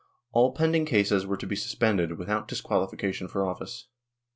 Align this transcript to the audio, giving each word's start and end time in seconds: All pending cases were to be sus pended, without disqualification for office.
All 0.31 0.51
pending 0.53 0.85
cases 0.85 1.27
were 1.27 1.37
to 1.37 1.45
be 1.45 1.55
sus 1.55 1.75
pended, 1.75 2.17
without 2.17 2.47
disqualification 2.47 3.27
for 3.27 3.45
office. 3.45 3.85